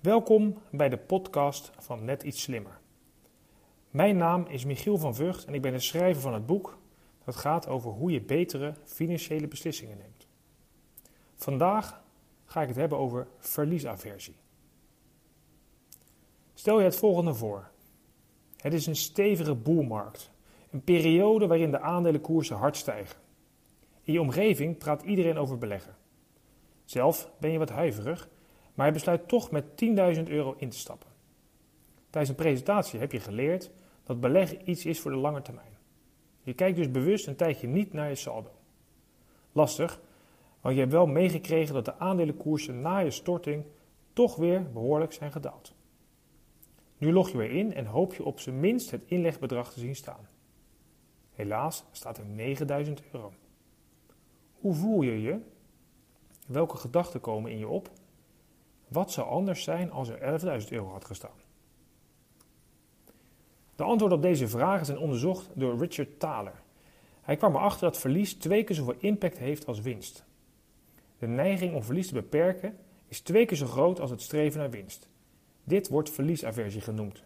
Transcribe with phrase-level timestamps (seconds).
[0.00, 2.80] Welkom bij de podcast van Net iets slimmer.
[3.90, 6.78] Mijn naam is Michiel van Vught en ik ben de schrijver van het boek
[7.24, 10.26] dat gaat over hoe je betere financiële beslissingen neemt.
[11.34, 12.02] Vandaag
[12.44, 14.36] ga ik het hebben over verliesaversie.
[16.54, 17.70] Stel je het volgende voor.
[18.56, 20.30] Het is een stevige boelmarkt,
[20.70, 23.20] een periode waarin de aandelenkoersen hard stijgen.
[24.02, 25.96] In je omgeving praat iedereen over beleggen.
[26.84, 28.28] Zelf ben je wat huiverig,
[28.80, 29.64] maar je besluit toch met
[30.16, 31.08] 10.000 euro in te stappen.
[32.10, 33.70] Tijdens een presentatie heb je geleerd
[34.04, 35.76] dat beleggen iets is voor de lange termijn.
[36.42, 38.50] Je kijkt dus bewust een tijdje niet naar je saldo.
[39.52, 40.00] Lastig,
[40.60, 43.64] want je hebt wel meegekregen dat de aandelenkoersen na je storting
[44.12, 45.74] toch weer behoorlijk zijn gedaald.
[46.98, 49.96] Nu log je weer in en hoop je op zijn minst het inlegbedrag te zien
[49.96, 50.28] staan.
[51.32, 53.32] Helaas staat er 9000 euro.
[54.54, 55.38] Hoe voel je je?
[56.46, 57.90] Welke gedachten komen in je op?
[58.90, 61.38] Wat zou anders zijn als er 11.000 euro had gestaan?
[63.76, 66.62] De antwoorden op deze vragen zijn onderzocht door Richard Thaler.
[67.20, 70.24] Hij kwam erachter dat verlies twee keer zoveel impact heeft als winst.
[71.18, 72.76] De neiging om verlies te beperken
[73.08, 75.08] is twee keer zo groot als het streven naar winst.
[75.64, 77.24] Dit wordt verliesaversie genoemd.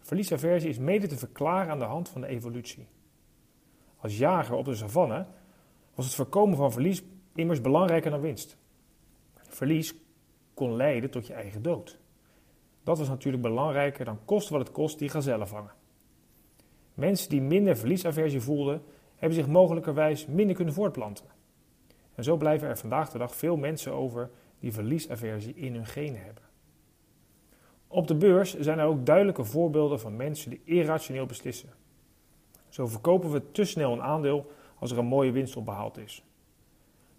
[0.00, 2.86] Verliesaversie is mede te verklaren aan de hand van de evolutie.
[3.96, 5.26] Als jager op de savanne
[5.94, 7.02] was het voorkomen van verlies
[7.34, 8.56] immers belangrijker dan winst.
[9.34, 9.94] Verlies
[10.58, 11.98] kon leiden tot je eigen dood.
[12.82, 15.72] Dat was natuurlijk belangrijker dan kost wat het kost die gazellen vangen.
[16.94, 18.82] Mensen die minder verliesaversie voelden,
[19.16, 21.26] hebben zich mogelijkerwijs minder kunnen voortplanten.
[22.14, 26.24] En zo blijven er vandaag de dag veel mensen over die verliesaversie in hun genen
[26.24, 26.42] hebben.
[27.88, 31.70] Op de beurs zijn er ook duidelijke voorbeelden van mensen die irrationeel beslissen.
[32.68, 36.24] Zo verkopen we te snel een aandeel als er een mooie winst op behaald is.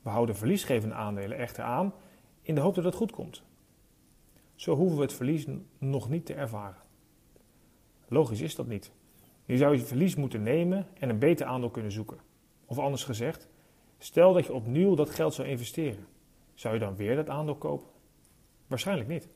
[0.01, 1.93] We houden verliesgevende aandelen echter aan
[2.49, 3.43] in de hoop dat het goed komt.
[4.55, 5.45] Zo hoeven we het verlies
[5.77, 6.81] nog niet te ervaren.
[8.07, 8.91] Logisch is dat niet.
[9.45, 12.17] Je zou je verlies moeten nemen en een beter aandeel kunnen zoeken.
[12.65, 13.47] Of anders gezegd,
[13.97, 16.07] stel dat je opnieuw dat geld zou investeren.
[16.53, 17.87] Zou je dan weer dat aandeel kopen?
[18.67, 19.27] Waarschijnlijk niet.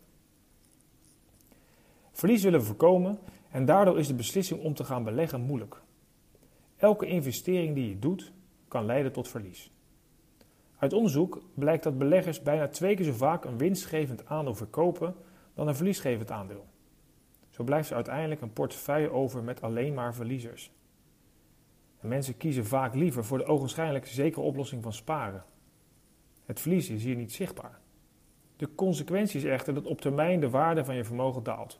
[2.11, 3.19] Verlies willen we voorkomen
[3.51, 5.81] en daardoor is de beslissing om te gaan beleggen moeilijk.
[6.77, 8.31] Elke investering die je doet
[8.67, 9.71] kan leiden tot verlies.
[10.83, 15.15] Uit onderzoek blijkt dat beleggers bijna twee keer zo vaak een winstgevend aandeel verkopen
[15.53, 16.65] dan een verliesgevend aandeel.
[17.49, 20.71] Zo blijft er uiteindelijk een portefeuille over met alleen maar verliezers.
[21.99, 25.43] En mensen kiezen vaak liever voor de ogenschijnlijk zekere oplossing van sparen.
[26.45, 27.79] Het verlies is hier niet zichtbaar.
[28.55, 31.79] De consequentie is echter dat op termijn de waarde van je vermogen daalt.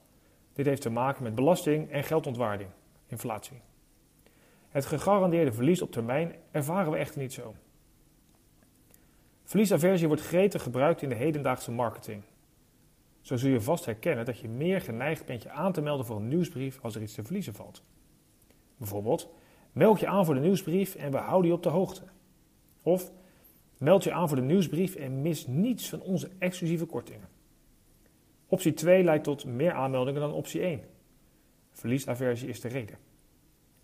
[0.54, 2.70] Dit heeft te maken met belasting en geldontwaarding,
[3.08, 3.62] inflatie.
[4.70, 7.56] Het gegarandeerde verlies op termijn ervaren we echter niet zo.
[9.44, 12.24] Verliesaversie wordt gretig gebruikt in de hedendaagse marketing.
[13.22, 16.16] Zo zul je vast herkennen dat je meer geneigd bent je aan te melden voor
[16.16, 17.84] een nieuwsbrief als er iets te verliezen valt.
[18.78, 19.30] Bijvoorbeeld,
[19.72, 22.04] meld je aan voor de nieuwsbrief en we houden je op de hoogte.
[22.82, 23.12] Of
[23.78, 27.30] meld je aan voor de nieuwsbrief en mis niets van onze exclusieve kortingen.
[28.48, 30.82] Optie 2 leidt tot meer aanmeldingen dan optie 1.
[31.72, 32.98] Verliesaversie is de reden.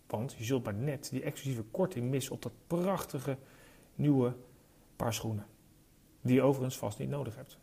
[0.06, 3.36] Want je zult maar net die exclusieve korting missen op dat prachtige
[3.94, 4.34] nieuwe
[5.02, 5.46] paar schoenen.
[6.20, 7.58] Die je overigens vast niet nodig hebt.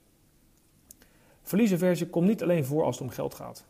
[1.42, 3.66] Verliesaversie komt niet alleen voor als het om geld gaat.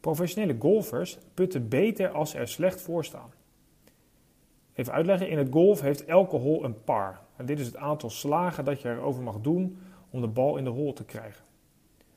[0.00, 3.32] Professionele golfers putten beter als ze er slecht voor staan.
[4.74, 7.20] Even uitleggen, in het golf heeft elke hole een par.
[7.36, 9.78] En dit is het aantal slagen dat je erover mag doen
[10.10, 11.44] om de bal in de hole te krijgen.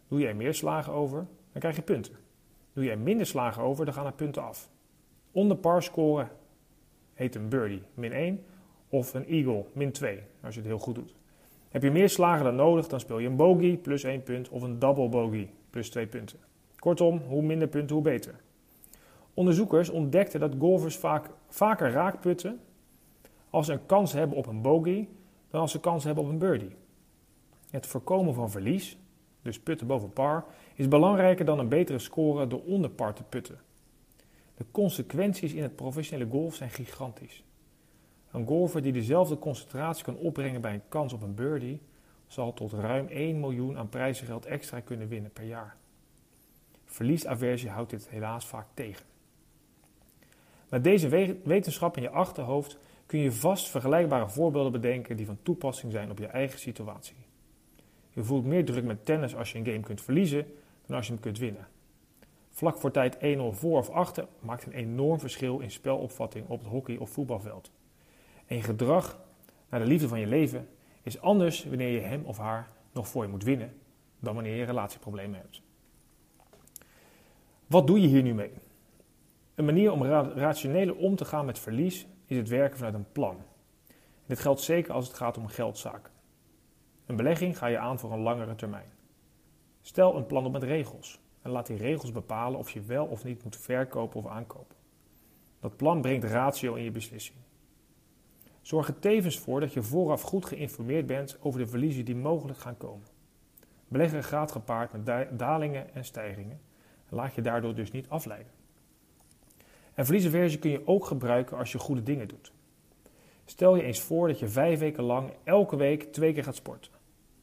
[0.08, 2.16] Doe er meer slagen over, dan krijg je punten.
[2.74, 4.70] Doe er minder slagen over, dan gaan er punten af.
[5.32, 6.30] Onder par scoren
[7.14, 8.46] heet een birdie, min 1,
[8.92, 11.16] of een eagle, min 2, als je het heel goed doet.
[11.70, 14.62] Heb je meer slagen dan nodig, dan speel je een bogey, plus 1 punt, of
[14.62, 16.40] een double bogey, plus 2 punten.
[16.76, 18.42] Kortom, hoe minder punten, hoe beter.
[19.34, 22.60] Onderzoekers ontdekten dat golfers vaak, vaker raakputten
[23.50, 25.10] als ze een kans hebben op een bogey
[25.50, 26.76] dan als ze kans hebben op een birdie.
[27.70, 28.98] Het voorkomen van verlies,
[29.42, 30.46] dus putten boven par,
[30.76, 33.60] is belangrijker dan een betere score door onder par te putten.
[34.58, 37.44] De consequenties in het professionele golf zijn gigantisch.
[38.32, 41.82] Een golfer die dezelfde concentratie kan opbrengen bij een kans op een birdie,
[42.28, 45.76] zal tot ruim 1 miljoen aan prijzengeld extra kunnen winnen per jaar.
[46.86, 49.06] Verliesaversie houdt dit helaas vaak tegen.
[50.70, 51.10] Met deze
[51.44, 56.18] wetenschap in je achterhoofd kun je vast vergelijkbare voorbeelden bedenken die van toepassing zijn op
[56.18, 57.16] je eigen situatie.
[58.10, 60.46] Je voelt meer druk met tennis als je een game kunt verliezen
[60.86, 61.68] dan als je hem kunt winnen.
[62.50, 63.20] Vlak voor tijd 1-0
[63.52, 67.72] voor of achter maakt een enorm verschil in spelopvatting op het hockey- of voetbalveld.
[68.52, 69.20] En je gedrag
[69.70, 70.70] naar de liefde van je leven
[71.04, 73.74] is anders wanneer je hem of haar nog voor je moet winnen
[74.20, 75.62] dan wanneer je relatieproblemen hebt.
[77.68, 78.52] Wat doe je hier nu mee?
[79.56, 83.38] Een manier om rationeel om te gaan met verlies is het werken vanuit een plan.
[84.26, 86.12] Dit geldt zeker als het gaat om geldzaken.
[87.06, 88.92] Een belegging ga je aan voor een langere termijn.
[89.82, 93.24] Stel een plan op met regels en laat die regels bepalen of je wel of
[93.24, 94.76] niet moet verkopen of aankopen.
[95.60, 97.38] Dat plan brengt ratio in je beslissing.
[98.62, 102.60] Zorg er tevens voor dat je vooraf goed geïnformeerd bent over de verliezen die mogelijk
[102.60, 103.08] gaan komen.
[103.88, 106.60] Beleggen gaat gepaard met dalingen en stijgingen
[107.10, 108.52] en laat je daardoor dus niet afleiden.
[109.94, 112.52] En verliezenversie kun je ook gebruiken als je goede dingen doet.
[113.46, 116.92] Stel je eens voor dat je vijf weken lang elke week twee keer gaat sporten.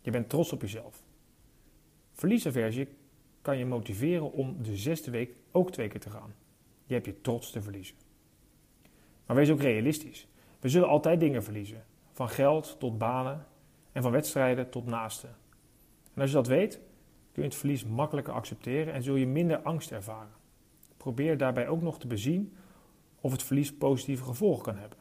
[0.01, 1.03] Je bent trots op jezelf.
[2.13, 2.89] Verliesaversie
[3.43, 6.35] kan je motiveren om de zesde week ook twee keer te gaan.
[6.87, 7.97] Je hebt je trots te verliezen.
[9.27, 10.28] Maar wees ook realistisch.
[10.61, 11.85] We zullen altijd dingen verliezen.
[12.13, 13.47] Van geld tot banen
[13.93, 15.37] en van wedstrijden tot naasten.
[16.15, 16.81] En als je dat weet,
[17.33, 20.33] kun je het verlies makkelijker accepteren en zul je minder angst ervaren.
[20.97, 22.57] Probeer daarbij ook nog te bezien
[23.21, 24.99] of het verlies positieve gevolgen kan hebben.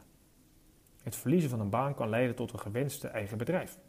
[1.03, 3.79] Het verliezen van een baan kan leiden tot een gewenste eigen bedrijf.